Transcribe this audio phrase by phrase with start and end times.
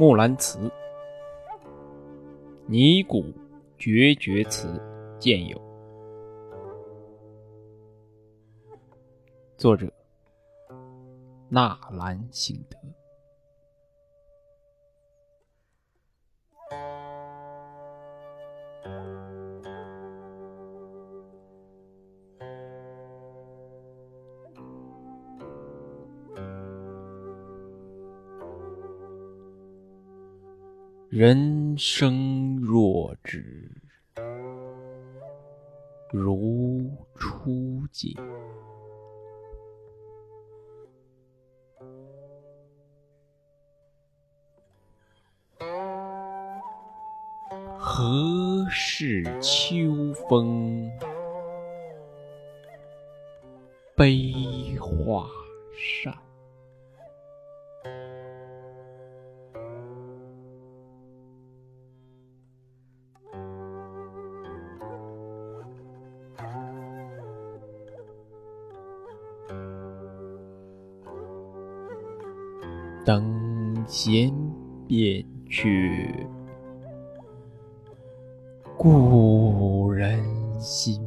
[0.00, 0.60] 木兰辞》
[2.66, 3.34] 尼古
[3.76, 4.80] 绝绝词
[5.18, 5.60] 见有。
[9.56, 9.92] 作者：
[11.48, 12.78] 纳兰性德。
[31.10, 33.72] 人生若只
[36.12, 38.12] 如初见，
[47.78, 50.90] 何事秋风
[53.96, 54.34] 悲
[54.78, 55.26] 画
[55.74, 56.27] 扇？
[73.08, 74.30] 等闲
[74.86, 75.66] 变却
[78.76, 80.22] 故人
[80.60, 81.02] 心，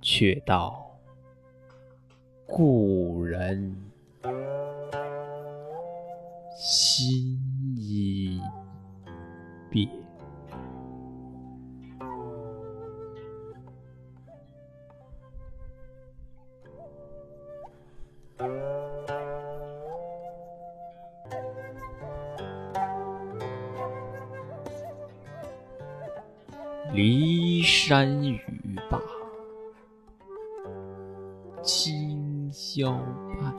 [0.00, 0.88] 却道
[2.46, 3.76] 故人
[6.56, 7.36] 心
[7.76, 8.40] 已
[9.68, 10.03] 变。
[26.94, 28.38] 骊山语
[28.88, 29.00] 罢，
[31.60, 32.92] 清宵
[33.40, 33.52] 半，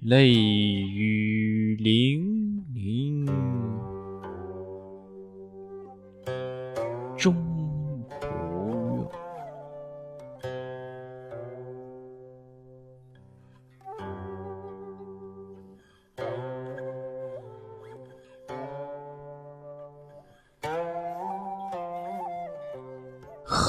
[0.00, 2.33] 泪雨霖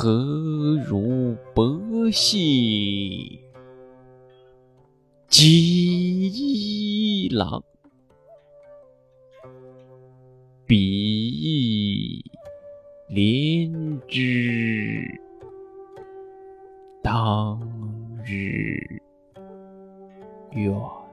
[0.06, 3.40] 何如薄幸
[5.28, 7.64] 几郎？
[10.68, 12.24] 比翼
[13.08, 15.20] 连枝
[17.02, 17.60] 当
[18.24, 19.02] 日
[20.52, 21.05] 愿。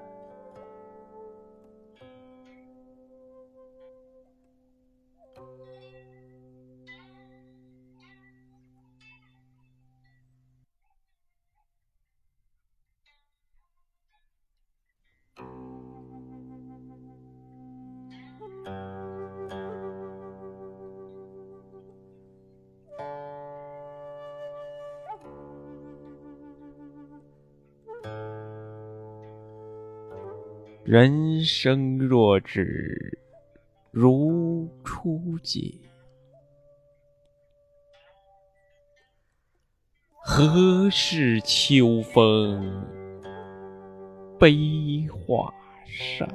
[30.92, 33.18] 人生若只
[33.90, 35.62] 如初见，
[40.20, 42.84] 何事秋风
[44.38, 45.50] 悲画
[45.86, 46.28] 扇？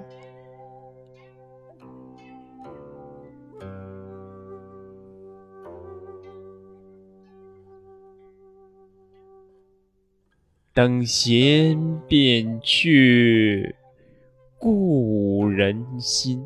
[10.73, 13.76] 等闲变却。
[14.59, 16.43] 故人心，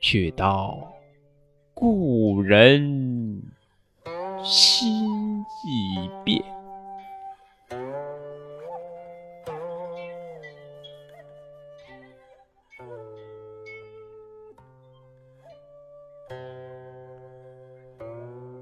[0.00, 0.92] 却道
[1.72, 3.40] 故人
[4.42, 6.42] 心已变。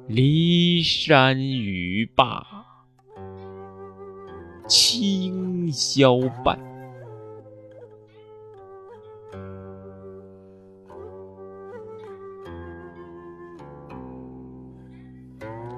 [0.08, 2.46] 骊山语罢，
[4.68, 6.65] 清宵半。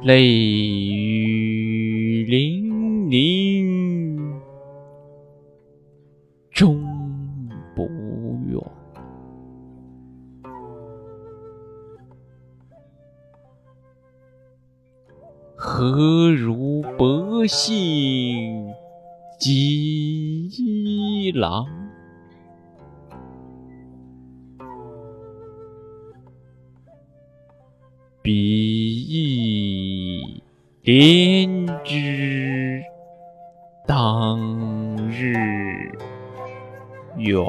[0.01, 4.41] 泪雨霖铃
[6.53, 6.81] 终
[7.75, 7.89] 不
[8.47, 8.61] 怨，
[15.57, 18.73] 何如薄幸
[19.41, 21.78] 几郎？
[30.89, 32.83] 翼连枝，
[33.87, 35.35] 当日
[37.19, 37.45] 远。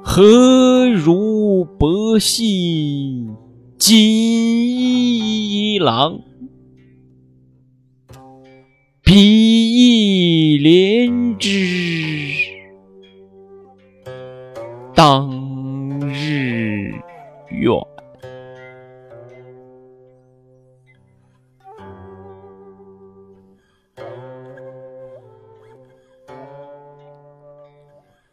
[0.00, 3.36] 何如薄幸
[3.78, 6.20] 锦衣郎？
[9.02, 11.67] 比翼连枝，
[14.98, 15.30] 当
[16.12, 16.92] 日
[17.50, 17.72] 远。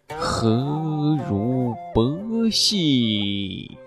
[0.09, 3.77] 何如薄幸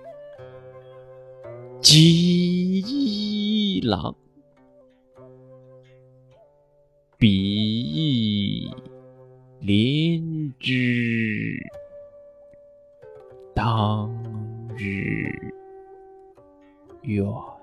[1.81, 4.15] 锦衣郎？
[7.17, 8.73] 比翼
[9.59, 11.59] 连枝，
[13.58, 14.08] 当
[14.76, 15.52] 日
[17.02, 17.57] 月。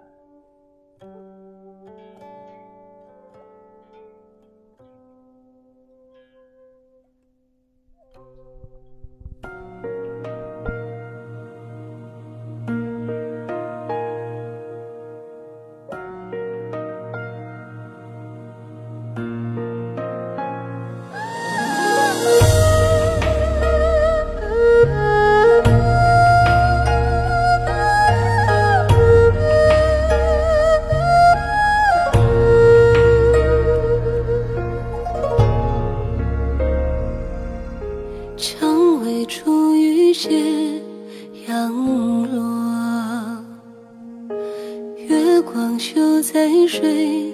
[46.46, 47.34] 泪水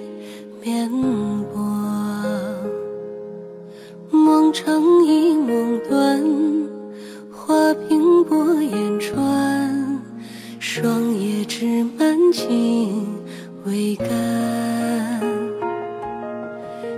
[0.62, 1.60] 绵薄。
[4.10, 6.24] 梦长忆梦短，
[7.30, 7.54] 花
[7.90, 10.02] 鬓薄烟转，
[10.58, 13.06] 霜叶枝满情
[13.66, 14.08] 未干。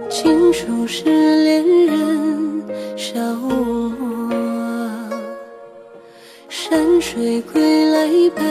[0.09, 1.03] 情书是
[1.43, 2.63] 恋人
[2.97, 4.31] 消磨，
[6.49, 8.45] 山水归来白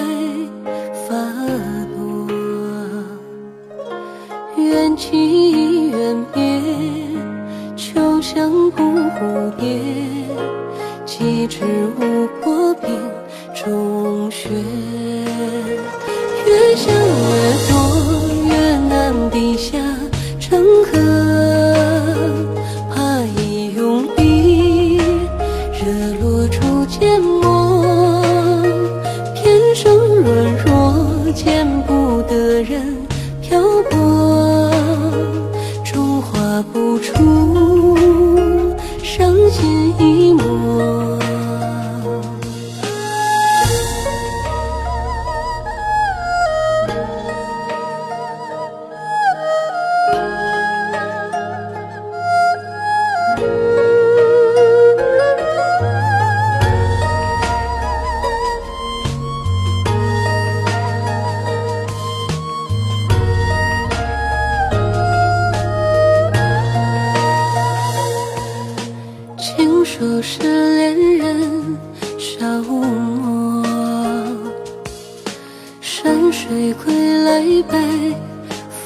[5.03, 6.61] 缘起缘灭，
[7.75, 9.79] 秋香不蝴蝶，
[11.05, 11.59] 几枝
[11.99, 12.89] 无过冰
[13.53, 14.49] 中雪。
[16.45, 17.01] 越想越
[17.69, 17.73] 多，
[18.47, 19.77] 越难笔下
[20.39, 21.22] 成河。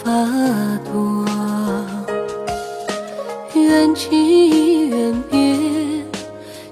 [0.03, 0.11] 发
[0.91, 1.25] 多。
[3.53, 5.55] 缘起缘灭，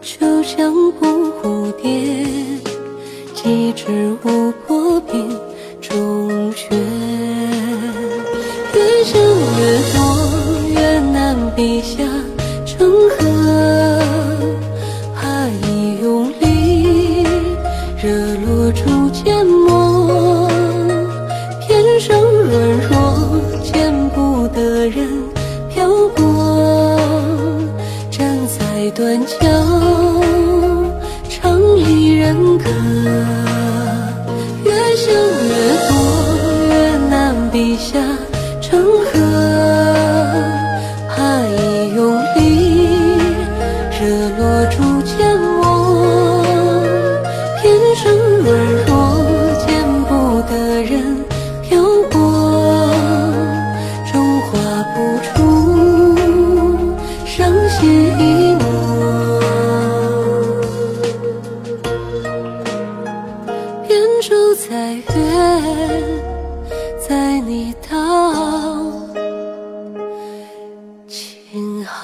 [0.02, 1.06] 秋香不
[1.42, 1.90] 蝴蝶，
[3.34, 5.30] 几枝无破冰
[5.82, 6.70] 中雪。
[8.74, 9.20] 越想
[9.60, 9.62] 越
[9.94, 9.98] 多，
[10.70, 12.04] 越难笔下
[32.26, 33.45] 离人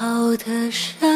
[0.02, 1.11] 好的山。